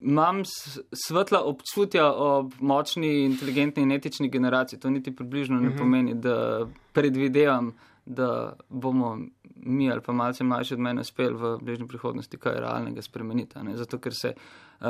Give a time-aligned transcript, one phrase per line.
[0.00, 0.42] Imam
[0.92, 4.80] svetla občutja o močni, inteligentni in etični generaciji.
[4.80, 5.78] To niti približno ne mhm.
[5.78, 7.72] pomeni, da predvidevam,
[8.06, 9.18] da bomo
[9.56, 13.58] mi ali pa malce mlajši od mene uspeli v bližnji prihodnosti kaj realnega spremeniti.
[13.58, 13.76] Ne?
[13.76, 14.86] Zato, ker se uh,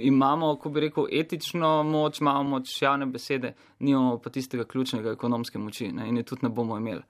[0.00, 5.58] imamo, ko bi rekel, etično moč, imamo moč javne besede, nimamo pa tistega ključnega ekonomske
[5.58, 6.08] moči ne?
[6.08, 7.02] in je tudi ne bomo imeli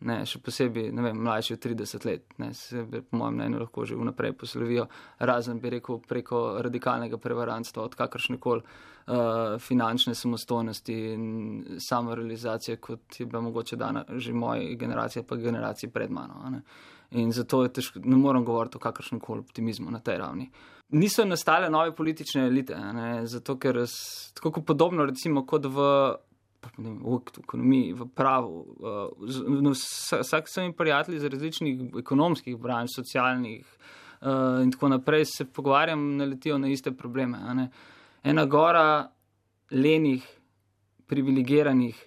[0.00, 3.96] ne, še posebej vem, mlajši od 30 let, ne, se po mojem mnenju lahko že
[3.96, 4.86] vnaprej poslovijo,
[5.18, 13.20] razen bi rekel preko radikalnega prevarantstva, od kakršne koli uh, finančne samostojnosti in samorealizacije, kot
[13.20, 16.60] je bila mogoče dana že moji generaciji, pa generaciji pred mano.
[17.14, 20.50] In zato težko, ne morem govoriti o kakršnem koli optimizmu na tej ravni.
[20.94, 23.80] Niso nastale nove politične elite, ne, zato ker,
[24.34, 25.86] tako podobno recimo kot v
[26.78, 28.60] vem, v ekonomiji, v pravu.
[28.78, 35.24] Uh, no, vsak sem jim prijatelj iz različnih ekonomskih branž, socialnih uh, in tako naprej,
[35.24, 37.38] se pogovarjam, naletijo na iste probleme.
[38.24, 39.08] Ena gora
[39.70, 40.24] lenih,
[41.06, 42.06] privilegiranih,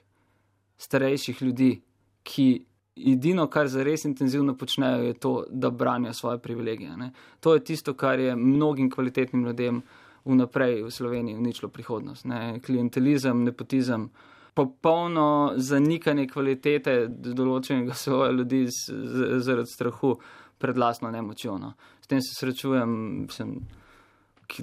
[0.78, 1.76] starejših ljudi,
[2.24, 2.50] ki.
[2.98, 6.96] Edino, kar za res intenzivno počnejo, je to, da branijo svoje privilegije.
[6.98, 7.12] Ne.
[7.46, 9.84] To je tisto, kar je mnogim kvalitetnim ljudem
[10.26, 12.26] vnaprej v Sloveniji uničilo prihodnost.
[12.26, 12.58] Ne.
[12.66, 20.16] Klientelizem, nepotizem, uh, popolno zanikanje kvalitete določenega svoje ljudi zaradi strahu
[20.58, 21.58] pred lastno nemočjo.
[21.62, 21.74] No.
[22.02, 23.54] S tem se srečujem, sem,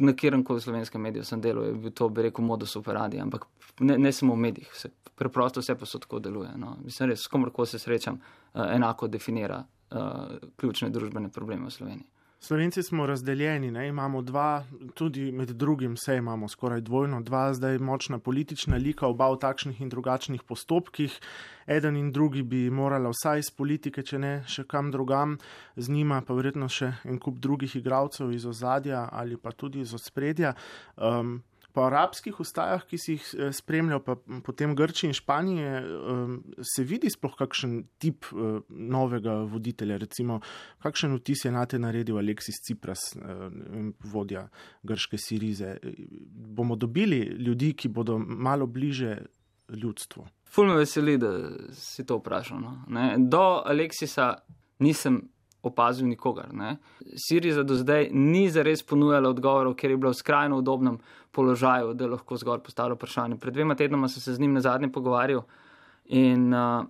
[0.03, 3.47] na kjerem koli slovenskem mediju sem delal, je bil to, bi rekel, modus operandi, ampak
[3.86, 6.51] ne, ne samo v medijih, vse, preprosto vse pa so tako deluje.
[6.58, 6.75] No.
[6.83, 12.11] Mislim res, s komorkoli se srečam, uh, enako definira uh, ključne družbene probleme v Sloveniji.
[12.40, 13.88] Slovenci smo razdeljeni, ne?
[13.88, 19.30] imamo dva, tudi med drugim vse imamo skoraj dvojno, dva zdaj močna politična lika, oba
[19.32, 21.20] v takšnih in drugačnih postopkih.
[21.66, 25.38] Eden in drugi bi morala vsaj iz politike, če ne še kam drugam,
[25.77, 29.94] z njima pa verjetno še en kup drugih igralcev iz ozadja ali pa tudi iz
[29.94, 30.52] odspredja.
[30.96, 31.40] Um,
[31.75, 34.14] po arabskih ustajah, ki si jih eh, spremljal, pa
[34.47, 35.72] potem Grčije in Španije,
[36.62, 40.39] se vidi sploh kakšen tip eh, novega voditelja, recimo
[40.85, 44.46] kakšen vtis je na te naredil Aleksis Cipras, eh, vodja
[44.83, 45.77] grške Sirize.
[46.30, 49.18] Bomo dobili ljudi, ki bodo malo bliže
[49.68, 50.27] ljudstvu.
[50.55, 51.33] Ful me veseli, da
[51.74, 52.61] si to vprašal.
[52.61, 52.74] No?
[53.18, 54.35] Do Aleksisa
[54.79, 55.23] nisem
[55.67, 56.52] opazil nikogar.
[56.55, 56.77] Ne.
[57.17, 60.98] Siriza do zdaj ni zares ponujala odgovorov, ker je bila v skrajno udobnem
[61.35, 63.39] položaju, da lahko zgolj postavlja vprašanje.
[63.42, 65.42] Pred dvema tednoma sem se z njim na zadnje pogovarjal
[66.05, 66.85] in uh,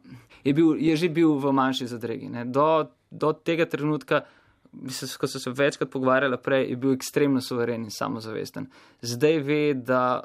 [0.45, 2.31] je, bil, je že bil v manjši zadregi.
[2.45, 4.25] Do, do tega trenutka,
[4.73, 8.67] mislim, ko so se večkrat pogovarjali prej, je bil ekstremno suveren in samozavesten.
[9.03, 10.25] Zdaj ve, da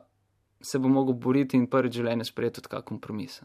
[0.62, 3.40] se bo mogel boriti in prvi življenje sprejeti kot kompromis.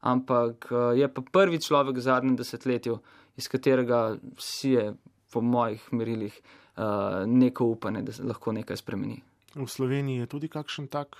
[0.00, 2.98] Ampak uh, je pa prvi človek v zadnjem desetletju,
[3.36, 4.92] iz katerega si je,
[5.32, 6.40] po mojih merilih,
[6.76, 6.82] uh,
[7.26, 9.22] neko upanje, da se lahko nekaj spremeni.
[9.54, 11.16] V Sloveniji je tudi kakšen tak?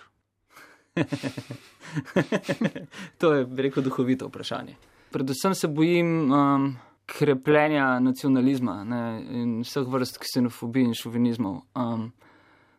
[3.19, 4.77] to je, rekel, duhovito vprašanje.
[5.13, 11.63] Predvsem se bojim um, krepljenja nacionalizma ne, in vseh vrst ksenofobij in šovinizmov.
[11.77, 12.13] Um,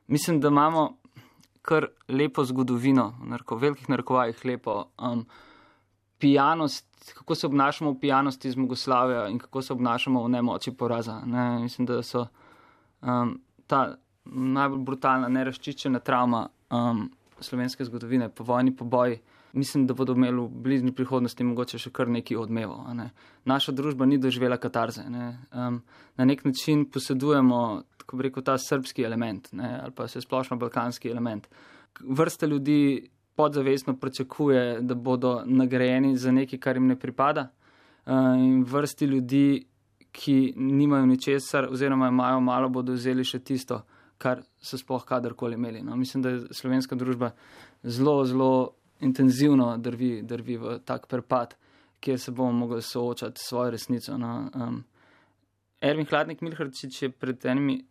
[0.08, 0.98] mislim, da imamo
[1.62, 4.84] kar lepo zgodovino, v narko, velikih narekovajih lepo.
[5.00, 5.26] Um,
[6.23, 11.19] pijanost, kako se obnašamo v pijanosti iz Jugoslavije in kako se obnašamo v nemoči poraza.
[11.25, 11.59] Ne?
[11.59, 12.28] Mislim, da so
[13.01, 13.95] um, ta
[14.25, 19.19] najbolj brutalna, neraščičena travma um, slovenske zgodovine, po vojni, po boji.
[19.53, 22.88] Mislim, da bodo imeli v bližnji prihodnosti mogoče še kar nekaj odmevov.
[22.95, 23.09] Ne?
[23.45, 25.03] Naša družba ni doživela katarze.
[25.09, 25.28] Ne?
[25.51, 25.81] Um,
[26.17, 27.59] na nek način posedujemo,
[27.97, 29.75] tako bi rekel, ta srpski element ne?
[29.84, 31.51] ali pa se splošno balkanski element.
[32.00, 37.50] Vrsta ljudi podzavestno pričakuje, da bodo nagrajeni za nekaj, kar jim ne pripada,
[38.06, 39.66] eh, in vrsti ljudi,
[40.12, 43.82] ki nimajo ničesar, oziroma imajo malo, bodo vzeli še tisto,
[44.18, 45.82] kar so sploh kadarkoli imeli.
[45.82, 47.32] No, mislim, da je slovenska družba
[47.84, 48.52] zelo, zelo
[49.02, 51.56] intenzivno drvi, drvi v tak prepad,
[52.00, 54.18] kjer se bomo mogli soočati s svojo resnico.
[54.18, 54.50] No.
[54.54, 54.84] Um,
[55.82, 57.82] Ervin Hladnik Milharčič je pred enimi,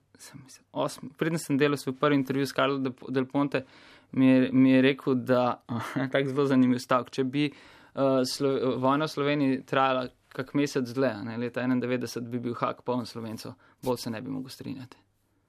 [1.18, 2.78] predtem sem delal svoj prvi intervju s Karlo
[3.08, 3.64] Del Ponte,
[4.12, 5.62] mi je, mi je rekel, da
[5.96, 7.10] je tako zelo zanimiv stavek.
[7.10, 12.40] Če bi uh, Slo vojna v Sloveniji trajala kak mesec dlje, ne, leta 91, bi
[12.40, 13.52] bil hak poln slovencev,
[13.84, 14.96] bolj se ne bi mogel strinjati.